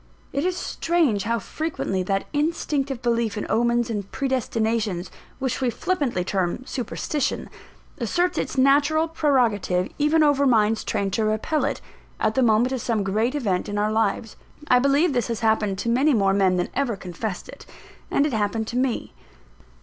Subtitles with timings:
[0.33, 6.23] It is strange how frequently that instinctive belief in omens and predestinations, which we flippantly
[6.23, 7.51] term Superstition,
[7.99, 11.81] asserts its natural prerogative even over minds trained to repel it,
[12.19, 14.37] at the moment of some great event in our lives.
[14.69, 17.67] I believe this has happened to many more men than ever confessed it;
[18.09, 19.13] and it happened to me.